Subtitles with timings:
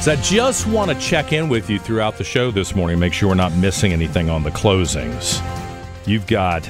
[0.00, 3.12] So I just want to check in with you throughout the show this morning, make
[3.12, 5.46] sure we're not missing anything on the closings.
[6.06, 6.64] You've got,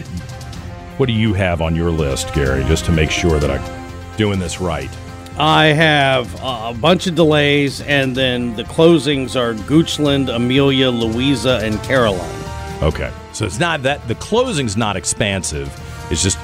[0.97, 4.41] what do you have on your list, Gary, just to make sure that I'm doing
[4.41, 4.91] this right?
[5.39, 11.81] I have a bunch of delays, and then the closings are Goochland, Amelia, Louisa, and
[11.85, 12.83] Caroline.
[12.83, 13.13] Okay.
[13.33, 15.73] So it's not that the closing's not expansive.
[16.11, 16.37] It's just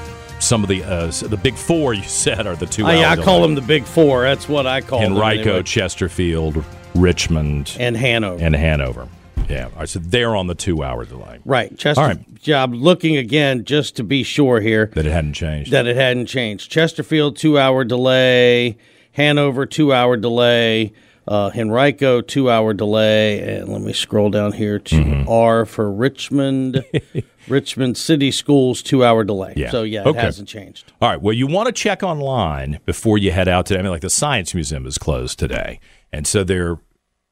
[0.47, 2.85] some of the uh, the big four you said are the two.
[2.85, 4.23] I, hour I call them the big four.
[4.23, 5.13] That's what I call them.
[5.13, 5.63] Henrico, anyway.
[5.63, 6.63] Chesterfield,
[6.95, 8.43] Richmond, and Hanover.
[8.43, 9.07] and Hanover.
[9.49, 9.65] Yeah.
[9.65, 9.89] All right.
[9.89, 11.39] So they're on the two hour delay.
[11.45, 12.01] right, Chester.
[12.01, 12.19] All right.
[12.49, 15.71] I'm looking again just to be sure here That it hadn't changed.
[15.71, 16.71] that it hadn't changed.
[16.71, 18.77] Chesterfield two hour delay,
[19.13, 20.93] Hanover two hour delay,
[21.27, 25.29] uh, Henrico two hour delay, and let me scroll down here to Mm-hmm.
[25.29, 26.83] R for Richmond.
[27.47, 29.53] Richmond City Schools two hour delay.
[29.55, 29.71] Yeah.
[29.71, 30.91] So yeah, it hasn't changed.
[31.01, 31.21] All right.
[31.21, 33.79] Well, you want to check online before you head out today.
[33.79, 35.79] I mean, like the Science Museum is closed today,
[36.11, 36.79] and so there are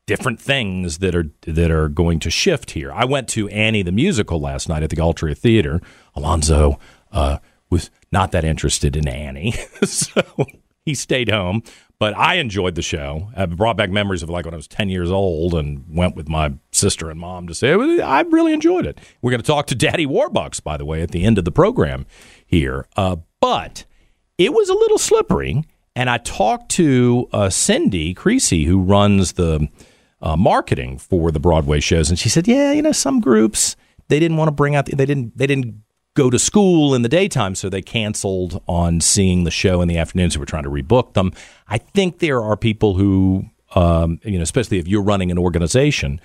[0.08, 2.92] different things that are that are going to shift here.
[2.94, 5.82] I went to Annie the musical last night at the Altria Theater.
[6.16, 6.80] Alonzo
[7.12, 7.40] uh,
[7.70, 9.52] was not that interested in Annie,
[9.84, 10.22] so
[10.86, 11.62] he stayed home.
[11.98, 13.30] But I enjoyed the show.
[13.36, 16.28] I brought back memories of like when I was 10 years old and went with
[16.28, 19.00] my sister and mom to say, I really enjoyed it.
[19.22, 21.52] We're going to talk to Daddy Warbucks, by the way, at the end of the
[21.52, 22.06] program
[22.46, 22.88] here.
[22.98, 23.86] Uh, but
[24.38, 25.64] it was a little slippery.
[25.96, 29.70] And I talked to uh, Cindy Creasy, who runs the
[30.22, 34.20] uh, marketing for the Broadway shows, and she said, "Yeah, you know, some groups they
[34.20, 35.82] didn't want to bring out, the, they didn't, they didn't
[36.16, 39.98] go to school in the daytime, so they canceled on seeing the show in the
[39.98, 40.32] afternoon.
[40.32, 41.32] So we're trying to rebook them.
[41.68, 43.46] I think there are people who,
[43.76, 46.20] um, you know, especially if you're running an organization,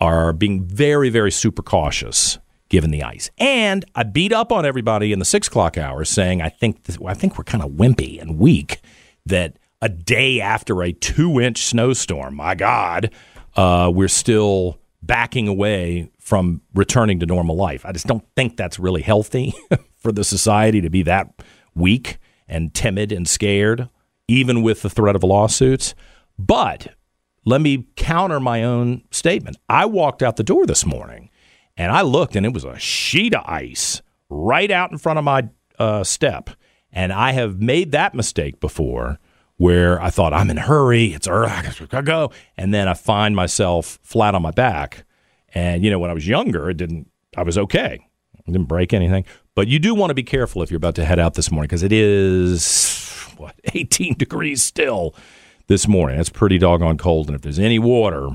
[0.00, 3.30] are being very, very super cautious given the ice.
[3.38, 6.98] And I beat up on everybody in the six o'clock hour, saying I think this,
[7.06, 8.80] I think we're kind of wimpy and weak
[9.26, 13.10] that a day after a two inch snowstorm, my God,
[13.56, 17.86] uh, we're still backing away from returning to normal life.
[17.86, 19.54] I just don't think that's really healthy
[19.96, 21.42] for the society to be that
[21.74, 23.88] weak and timid and scared,
[24.28, 25.94] even with the threat of lawsuits.
[26.38, 26.94] But
[27.46, 29.56] let me counter my own statement.
[29.70, 31.30] I walked out the door this morning
[31.78, 35.24] and I looked and it was a sheet of ice right out in front of
[35.24, 36.50] my uh, step.
[36.92, 39.18] And I have made that mistake before
[39.56, 42.32] where I thought I'm in a hurry, it's early, I gotta go.
[42.58, 45.04] And then I find myself flat on my back.
[45.54, 47.98] And, you know, when I was younger, it didn't, I was okay.
[48.36, 49.24] I didn't break anything.
[49.54, 51.68] But you do want to be careful if you're about to head out this morning
[51.68, 55.14] because it is, what, 18 degrees still
[55.66, 56.16] this morning.
[56.16, 57.28] That's pretty doggone cold.
[57.28, 58.30] And if there's any water,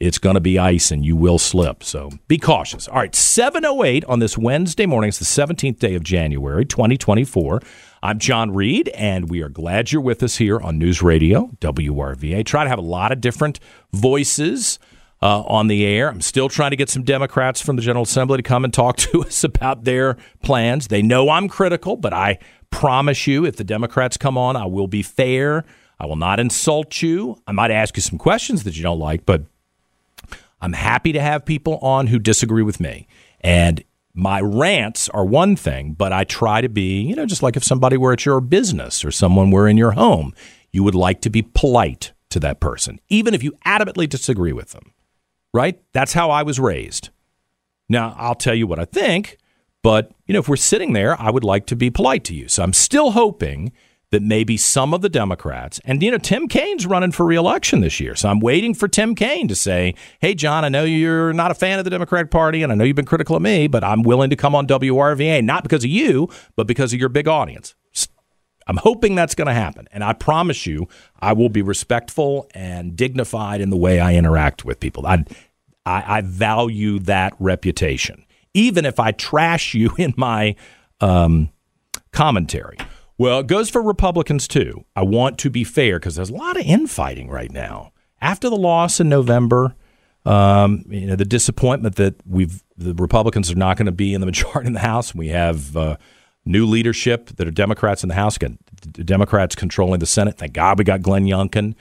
[0.00, 1.82] it's going to be ice and you will slip.
[1.82, 2.86] So be cautious.
[2.86, 5.08] All right, 708 on this Wednesday morning.
[5.08, 7.60] It's the 17th day of January, 2024.
[8.00, 12.46] I'm John Reid, and we are glad you're with us here on News Radio, WRVA.
[12.46, 13.58] Try to have a lot of different
[13.92, 14.78] voices
[15.20, 16.08] uh, on the air.
[16.08, 18.96] I'm still trying to get some Democrats from the General Assembly to come and talk
[19.08, 20.88] to us about their plans.
[20.88, 22.38] They know I'm critical, but I
[22.70, 25.64] promise you, if the Democrats come on, I will be fair.
[25.98, 27.40] I will not insult you.
[27.46, 29.42] I might ask you some questions that you don't like, but
[30.60, 33.06] I'm happy to have people on who disagree with me.
[33.40, 33.82] And
[34.14, 37.64] my rants are one thing, but I try to be, you know, just like if
[37.64, 40.34] somebody were at your business or someone were in your home,
[40.72, 44.72] you would like to be polite to that person, even if you adamantly disagree with
[44.72, 44.92] them,
[45.52, 45.80] right?
[45.92, 47.10] That's how I was raised.
[47.88, 49.38] Now, I'll tell you what I think,
[49.82, 52.48] but, you know, if we're sitting there, I would like to be polite to you.
[52.48, 53.72] So I'm still hoping
[54.10, 58.00] that maybe some of the Democrats, and you know, Tim Kaine's running for reelection this
[58.00, 58.14] year.
[58.14, 61.54] So I'm waiting for Tim Kaine to say, Hey, John, I know you're not a
[61.54, 64.02] fan of the Democratic Party, and I know you've been critical of me, but I'm
[64.02, 67.74] willing to come on WRVA, not because of you, but because of your big audience.
[68.68, 69.88] I'm hoping that's going to happen.
[69.90, 70.88] And I promise you,
[71.20, 75.06] I will be respectful and dignified in the way I interact with people.
[75.06, 75.24] I,
[75.86, 80.54] I, I value that reputation, even if I trash you in my
[81.00, 81.48] um,
[82.12, 82.76] commentary.
[83.16, 84.84] Well, it goes for Republicans too.
[84.94, 87.92] I want to be fair because there's a lot of infighting right now.
[88.20, 89.74] After the loss in November,
[90.24, 94.20] um, you know, the disappointment that we've the Republicans are not going to be in
[94.20, 95.14] the majority in the House.
[95.14, 95.96] We have uh,
[96.48, 98.52] new leadership that are Democrats in the House, got
[98.92, 100.38] Democrats controlling the Senate.
[100.38, 101.74] Thank God we got Glenn Youngkin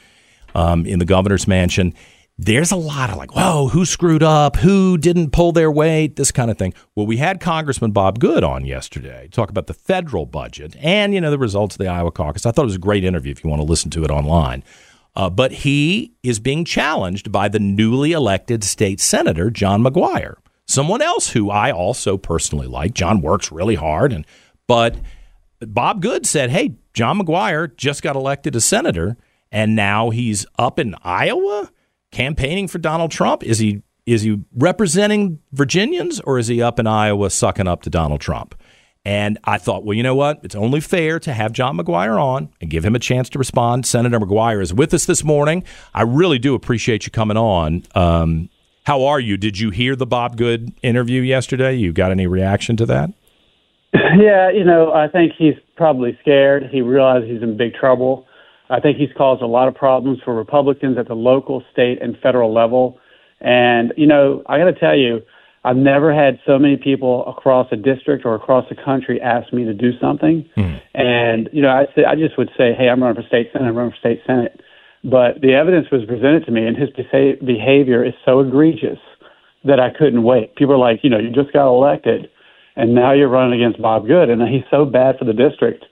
[0.53, 1.93] um, in the governor's mansion.
[2.39, 4.57] There's a lot of like, whoa, who screwed up?
[4.57, 6.17] Who didn't pull their weight?
[6.17, 6.75] This kind of thing.
[6.93, 11.21] Well, we had Congressman Bob Good on yesterday talk about the federal budget and you
[11.21, 12.45] know the results of the Iowa caucus.
[12.45, 13.31] I thought it was a great interview.
[13.31, 14.63] If you want to listen to it online.
[15.15, 20.35] Uh, but he is being challenged by the newly elected state senator, John McGuire,
[20.67, 22.93] someone else who I also personally like.
[22.93, 24.27] John works really hard, and
[24.67, 24.95] but
[25.61, 29.17] Bob Good said, "Hey, John McGuire just got elected a senator,
[29.51, 31.71] and now he's up in Iowa
[32.11, 33.43] campaigning for Donald Trump.
[33.43, 37.89] Is he is he representing Virginians, or is he up in Iowa sucking up to
[37.89, 38.55] Donald Trump?"
[39.07, 40.41] And I thought, well, you know what?
[40.43, 43.85] It's only fair to have John McGuire on and give him a chance to respond.
[43.85, 45.63] Senator McGuire is with us this morning.
[45.93, 47.83] I really do appreciate you coming on.
[47.95, 48.49] Um,
[48.83, 49.37] how are you?
[49.37, 51.75] Did you hear the Bob Good interview yesterday?
[51.75, 53.11] You got any reaction to that?
[53.94, 56.69] Yeah, you know, I think he's probably scared.
[56.72, 58.25] He realizes he's in big trouble.
[58.69, 62.18] I think he's caused a lot of problems for Republicans at the local, state, and
[62.22, 63.00] federal level.
[63.39, 65.22] And, you know, I got to tell you,
[65.63, 69.63] I've never had so many people across a district or across the country ask me
[69.66, 70.48] to do something.
[70.57, 70.81] Mm.
[70.94, 73.68] And, you know, I, say, I just would say, hey, I'm running for state senate,
[73.68, 74.62] I'm running for state senate.
[75.04, 79.00] But the evidence was presented to me, and his behavior is so egregious
[79.63, 80.56] that I couldn't wait.
[80.56, 82.30] People are like, you know, you just got elected,
[82.77, 85.83] and now you're running against Bob Good, and he's so bad for the district.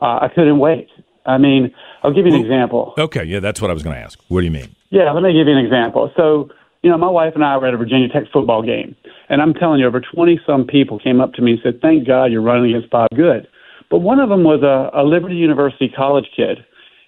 [0.00, 0.88] Uh, I couldn't wait.
[1.26, 2.94] I mean, I'll give you an example.
[2.96, 4.18] Okay, yeah, that's what I was going to ask.
[4.28, 4.74] What do you mean?
[4.90, 6.10] Yeah, let me give you an example.
[6.16, 6.48] So,
[6.82, 8.96] you know, my wife and I were at a Virginia Tech football game,
[9.28, 12.06] and I'm telling you, over 20 some people came up to me and said, Thank
[12.06, 13.48] God you're running against Bob Good.
[13.90, 16.58] But one of them was a, a Liberty University college kid,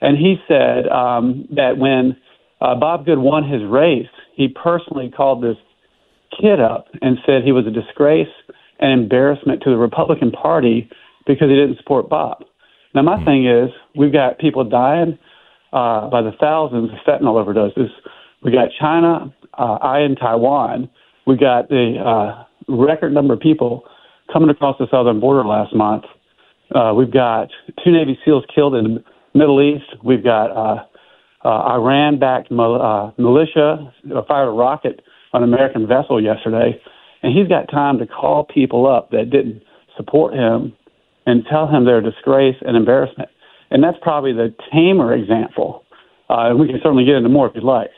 [0.00, 2.16] and he said um, that when
[2.60, 5.56] uh, Bob Good won his race, he personally called this
[6.40, 8.28] kid up and said he was a disgrace
[8.82, 10.90] and embarrassment to the Republican Party
[11.26, 12.44] because he didn't support Bob.
[12.94, 15.18] Now, my thing is, we've got people dying
[15.72, 17.88] uh, by the thousands of fentanyl overdoses.
[18.42, 20.90] We got China uh, eyeing Taiwan.
[21.26, 23.84] We got the uh, record number of people
[24.32, 26.04] coming across the southern border last month.
[26.74, 27.48] Uh, we've got
[27.84, 29.86] two Navy SEALs killed in the Middle East.
[30.04, 30.84] We've got uh,
[31.44, 33.92] uh, Iran-backed mil- uh, militia
[34.28, 35.02] fired a rocket
[35.32, 36.80] on an American vessel yesterday,
[37.22, 39.62] and he's got time to call people up that didn't
[39.96, 40.72] support him
[41.26, 43.28] and tell him they're disgrace and embarrassment.
[43.70, 45.84] And that's probably the tamer example.
[46.28, 47.90] Uh, we can certainly get into more if you'd like.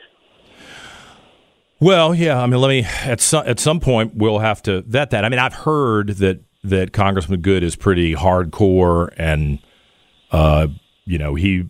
[1.79, 2.41] Well, yeah.
[2.41, 5.25] I mean, let me at some at some point we'll have to vet that.
[5.25, 9.59] I mean, I've heard that that Congressman Good is pretty hardcore, and
[10.31, 10.67] uh,
[11.05, 11.69] you know he.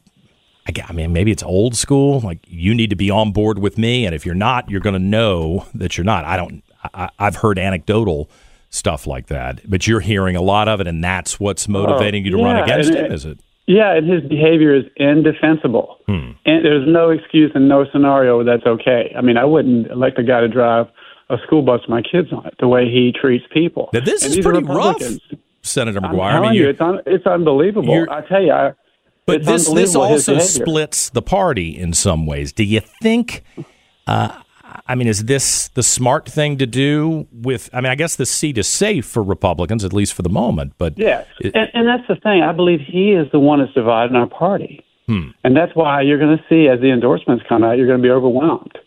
[0.68, 2.22] I mean, maybe it's old school.
[2.22, 4.94] Like you need to be on board with me, and if you're not, you're going
[4.94, 6.26] to know that you're not.
[6.26, 6.64] I don't.
[6.94, 8.30] I, I've heard anecdotal
[8.70, 12.26] stuff like that, but you're hearing a lot of it, and that's what's motivating oh,
[12.26, 13.12] you to yeah, run against him.
[13.12, 13.40] Is it?
[13.68, 15.98] Yeah, and his behavior is indefensible.
[16.06, 16.32] Hmm.
[16.46, 19.14] And there's no excuse and no scenario where that's okay.
[19.18, 20.88] I mean, I wouldn't elect a guy to drive
[21.30, 23.90] a school bus with my kids on it the way he treats people.
[23.92, 25.02] Now, this and is pretty rough,
[25.64, 26.34] Senator McGuire.
[26.34, 28.06] i mean, you, it's, un, it's unbelievable.
[28.10, 28.74] I tell you, I,
[29.26, 32.54] but this this also splits the party in some ways.
[32.54, 33.44] Do you think?
[34.06, 34.40] Uh,
[34.88, 37.28] I mean, is this the smart thing to do?
[37.32, 40.30] With, I mean, I guess the seat is safe for Republicans at least for the
[40.30, 40.74] moment.
[40.78, 42.44] But yeah, it, and, and, that's the thing.
[42.44, 45.30] I believe he is the one that's dividing our party, hmm.
[45.44, 48.04] and that's why you're going to see as the endorsements come out, you're going to
[48.04, 48.78] be overwhelmed.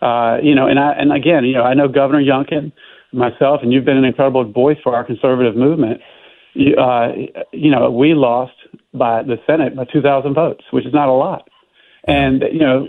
[0.00, 2.72] Uh, you know, and I and again, you know, I know Governor Youngkin,
[3.12, 6.00] myself, and you've been an incredible voice for our conservative movement.
[6.54, 7.14] You, uh,
[7.52, 8.52] you know, we lost
[8.94, 11.48] by the Senate by 2,000 votes, which is not a lot.
[12.04, 12.86] And you know,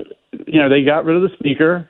[0.48, 1.89] you know, they got rid of the speaker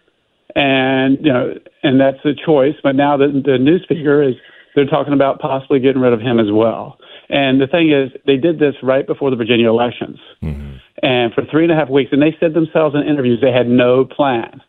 [0.56, 2.76] and you know, and that's a choice.
[2.84, 4.36] But now the, the new speaker is
[4.76, 6.98] they're talking about possibly getting rid of him as well.
[7.30, 10.78] And the thing is, they did this right before the Virginia elections, mm-hmm.
[11.02, 13.68] and for three and a half weeks, and they said themselves in interviews they had
[13.68, 14.62] no plan,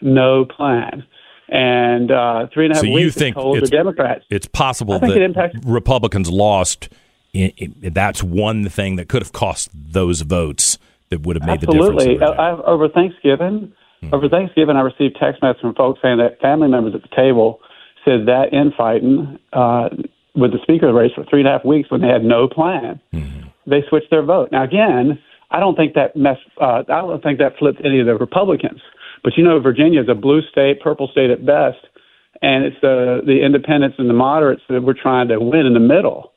[0.00, 1.04] no plan.
[1.48, 4.24] And uh, three and a half so weeks you think told it's, the Democrats.
[4.30, 6.88] It's possible that it impacts- Republicans lost.
[7.32, 10.78] In, in, that's one thing that could have cost those votes
[11.10, 12.04] that would have made Absolutely.
[12.04, 12.38] the difference.
[12.38, 12.64] Absolutely.
[12.66, 14.14] Over Thanksgiving, Mm-hmm.
[14.14, 17.60] Over Thanksgiving, I received text messages from folks saying that family members at the table
[18.04, 19.90] said that infighting uh,
[20.34, 22.24] with the speaker of the race for three and a half weeks when they had
[22.24, 23.00] no plan.
[23.12, 23.48] Mm-hmm.
[23.70, 24.50] they switched their vote.
[24.52, 25.18] Now again,
[25.50, 26.38] I don't think that mess.
[26.60, 28.80] Uh, I don't think that flipped any of the Republicans.
[29.22, 31.78] But you know, Virginia is a blue state, purple state at best,
[32.40, 35.80] and it's the the independents and the moderates that we're trying to win in the
[35.80, 36.32] middle,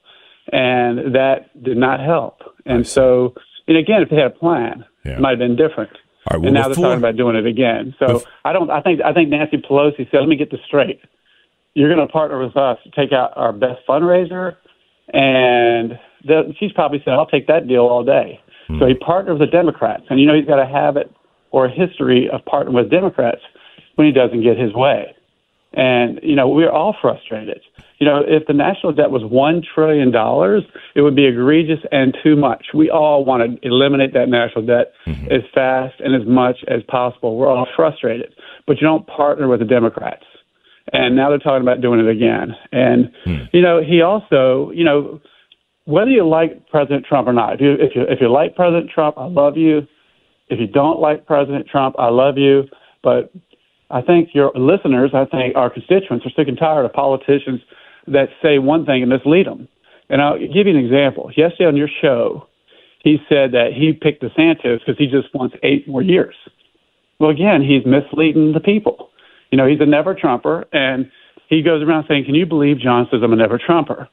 [0.51, 2.41] and that did not help.
[2.65, 3.35] And so,
[3.67, 5.13] and again, if they had a plan, Yeah.
[5.13, 5.91] it might have been different.
[6.31, 7.95] All right, well, and now before- they're talking about doing it again.
[7.99, 8.69] So Bef- I don't.
[8.69, 9.01] I think.
[9.03, 11.01] I think Nancy Pelosi said, "Let me get this straight.
[11.73, 14.55] You're going to partner with us to take out our best fundraiser,"
[15.13, 18.79] and the, she's probably said, "I'll take that deal all day." Hmm.
[18.79, 21.11] So he partnered with the Democrats, and you know he's got a habit
[21.51, 23.41] or a history of partnering with Democrats
[23.95, 25.13] when he doesn't get his way.
[25.73, 27.61] And you know we're all frustrated.
[27.99, 30.63] You know if the national debt was one trillion dollars,
[30.95, 32.67] it would be egregious and too much.
[32.73, 35.31] We all want to eliminate that national debt mm-hmm.
[35.31, 37.37] as fast and as much as possible.
[37.37, 38.33] We're all frustrated,
[38.67, 40.25] but you don't partner with the Democrats.
[40.91, 42.55] And now they're talking about doing it again.
[42.71, 43.45] And hmm.
[43.51, 45.21] you know he also, you know,
[45.85, 48.91] whether you like President Trump or not, if you if you if you like President
[48.93, 49.87] Trump, I love you.
[50.49, 52.63] If you don't like President Trump, I love you.
[53.01, 53.31] But
[53.93, 57.61] I think your listeners, I think our constituents are sick and tired of politicians
[58.07, 59.67] that say one thing and mislead them.
[60.09, 61.31] And I'll give you an example.
[61.37, 62.47] Yesterday on your show,
[63.03, 66.33] he said that he picked DeSantis because he just wants eight more years.
[67.19, 69.09] Well, again, he's misleading the people.
[69.51, 71.11] You know, he's a never Trumper, and
[71.47, 74.09] he goes around saying, Can you believe John says I'm a never Trumper?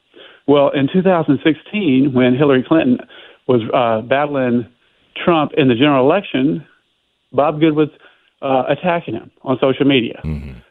[0.47, 2.99] Well, in 2016, when Hillary Clinton
[3.47, 4.67] was uh, battling
[5.25, 6.65] Trump in the general election,
[7.33, 7.89] Bob Good was
[8.41, 10.19] uh, attacking him on social media.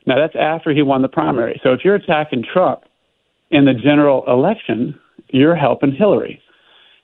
[0.07, 1.61] Now, that's after he won the primary.
[1.63, 2.83] So if you're attacking Trump
[3.51, 4.99] in the general election,
[5.29, 6.41] you're helping Hillary.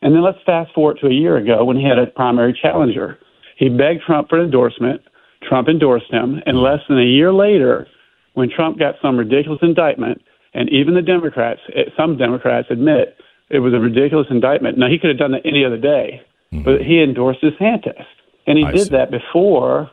[0.02, 3.18] And then let's fast forward to a year ago when he had a primary challenger.
[3.56, 5.00] He begged Trump for endorsement.
[5.42, 6.42] Trump endorsed him.
[6.46, 7.86] And less than a year later,
[8.34, 13.16] when Trump got some ridiculous indictment, and even the Democrats, eh, some Democrats admit
[13.50, 14.78] it was a ridiculous indictment.
[14.78, 16.22] Now, he could have done that any other day,
[16.64, 18.04] but he endorsed DeSantis.
[18.46, 18.90] And he I did see.
[18.90, 19.90] that before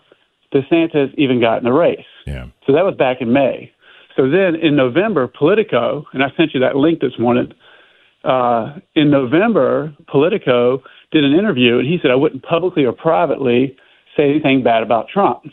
[0.53, 2.05] DeSantis even got in the race.
[2.25, 2.47] Yeah.
[2.65, 3.71] So that was back in May.
[4.15, 7.53] So then in November, Politico, and I sent you that link this morning.
[8.23, 10.81] Uh, in November, Politico
[11.11, 13.75] did an interview, and he said I wouldn't publicly or privately
[14.15, 15.43] say anything bad about Trump.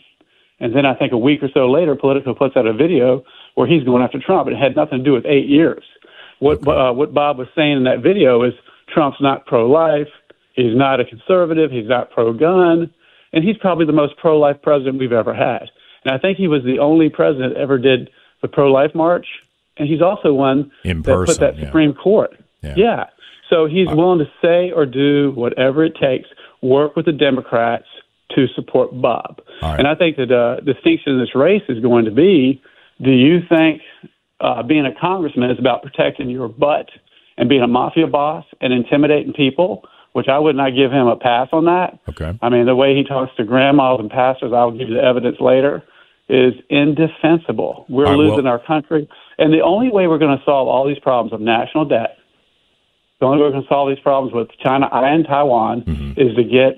[0.59, 3.23] And then I think a week or so later, Politico puts out a video
[3.55, 4.47] where he's going after Trump.
[4.47, 5.83] It had nothing to do with eight years.
[6.39, 8.53] What uh, what Bob was saying in that video is
[8.93, 10.07] Trump's not pro-life.
[10.53, 11.71] He's not a conservative.
[11.71, 12.93] He's not pro-gun,
[13.33, 15.69] and he's probably the most pro-life president we've ever had.
[16.03, 18.09] And I think he was the only president that ever did
[18.41, 19.27] the pro-life march,
[19.77, 21.65] and he's also one In that put that yeah.
[21.65, 22.31] Supreme Court.
[22.75, 23.05] Yeah.
[23.49, 26.29] So he's willing to say or do whatever it takes,
[26.61, 27.85] work with the Democrats
[28.35, 29.41] to support Bob.
[29.61, 29.77] Right.
[29.77, 32.61] And I think that uh, distinction in this race is going to be:
[33.01, 33.81] Do you think
[34.39, 36.89] uh, being a congressman is about protecting your butt
[37.37, 39.83] and being a mafia boss and intimidating people?
[40.13, 41.97] Which I would not give him a pass on that.
[42.09, 42.37] Okay.
[42.41, 45.37] I mean, the way he talks to grandmas and pastors, I'll give you the evidence
[45.39, 45.83] later,
[46.27, 47.85] is indefensible.
[47.89, 49.07] We're well- losing our country.
[49.37, 52.17] And the only way we're going to solve all these problems of national debt,
[53.19, 56.19] the only way we're going to solve these problems with China and Taiwan Mm-hmm.
[56.19, 56.75] is to get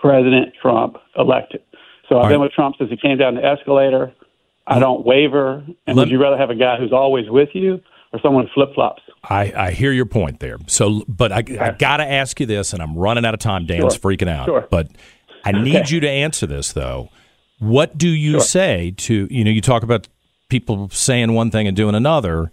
[0.00, 1.62] President Trump elected.
[2.08, 2.44] So I've been right.
[2.46, 4.12] with Trump since he came down the escalator.
[4.66, 5.64] I don't waver.
[5.86, 7.80] And Let- would you rather have a guy who's always with you
[8.12, 9.02] or someone who flip flops?
[9.28, 10.56] I, I hear your point there.
[10.68, 13.66] So, but I, I got to ask you this, and I'm running out of time.
[13.66, 14.12] Dan's Sure.
[14.12, 14.46] freaking out.
[14.46, 14.66] Sure.
[14.70, 14.88] But
[15.44, 17.08] I need you to answer this, though.
[17.58, 20.08] What do you say to, you know, you talk about
[20.48, 22.50] people saying one thing and doing another.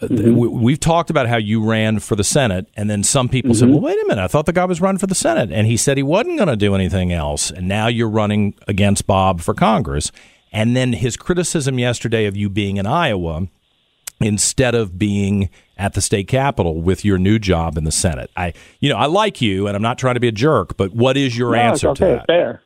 [0.00, 0.34] Uh, Mm-hmm.
[0.36, 3.60] we, we've talked about how you ran for the Senate, and then some people Mm-hmm.
[3.60, 5.52] said, well, wait a minute, I thought the guy was running for the Senate.
[5.52, 7.52] And he said he wasn't going to do anything else.
[7.52, 10.10] And now you're running against Bob for Congress.
[10.52, 13.46] And then his criticism yesterday of you being in Iowa
[14.22, 18.30] instead of being at the state capitol with your new job in the Senate.
[18.36, 20.92] I, you know, I like you, and I'm not trying to be a jerk, but
[20.94, 22.26] what is your No, answer okay, to that?
[22.26, 22.62] fair.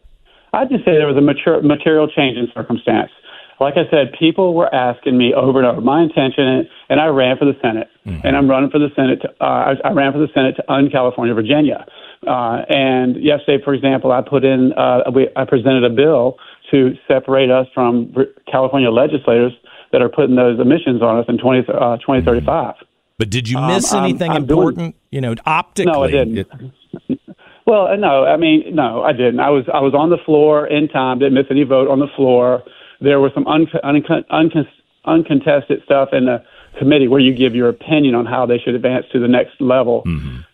[0.52, 3.10] I'd just say there was a mature, material change in circumstance.
[3.58, 7.38] Like I said, people were asking me over and over my intention, and I ran
[7.38, 8.24] for the Senate, Mm-hmm.
[8.24, 9.22] and I'm running for the Senate.
[9.22, 11.84] To, uh, I, I ran for the Senate to un California, Virginia.
[12.26, 16.36] Uh, and yesterday, for example, I put in, uh, we, I presented a bill
[16.70, 18.14] to separate us from
[18.50, 19.52] California legislators
[19.96, 22.74] that are putting those emissions on us in 20, uh, 2035.
[23.18, 24.94] But did you miss Um, I'm- anything I'm doing- important?
[25.10, 25.90] you know, optically.
[25.90, 26.36] No, I didn't.
[26.38, 27.18] it-
[27.66, 29.40] Well, uh, no, I mean, no, I didn't.
[29.40, 31.18] I was I was on the floor in time.
[31.18, 32.62] Didn't miss any vote on the floor.
[33.00, 34.66] There was some un, un, un,
[35.06, 36.42] uncontested stuff in the
[36.78, 40.04] committee where you give your opinion on how they should advance to the next level.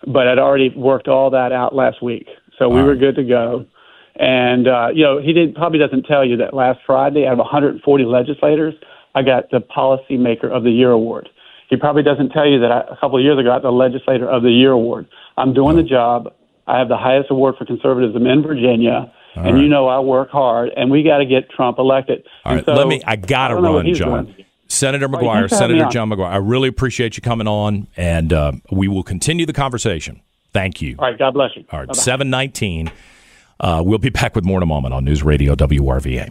[0.07, 3.67] But I'd already worked all that out last week, so we were good to go.
[4.17, 7.39] And uh, you know, he did probably doesn't tell you that last Friday, out of
[7.41, 8.75] 140 legislators,
[9.15, 11.29] I got the Policymaker of the Year award.
[11.69, 13.71] He probably doesn't tell you that I, a couple of years ago I got the
[13.73, 15.09] Legislator of the Year award.
[15.37, 16.33] I'm doing the job.
[16.67, 19.13] I have the highest award for conservatism in Virginia.
[19.35, 19.63] All and right.
[19.63, 22.25] you know I work hard, and we got to get Trump elected.
[22.45, 23.03] All And right, so, let me.
[23.07, 23.17] I
[23.63, 24.25] know what run, John.
[24.27, 24.45] doing.
[24.69, 25.93] Senator McGuire, thanks for having me Senator.
[25.93, 26.29] John McGuire.
[26.31, 30.21] I really appreciate you coming on, and uh, we will continue the conversation.
[30.53, 30.97] Thank you.
[30.99, 31.65] All right, God bless you.
[31.71, 31.99] All right, Bye-bye.
[31.99, 32.93] seven nineteen.
[33.59, 36.31] Uh, we'll be back with more in a moment on News Radio WRVA.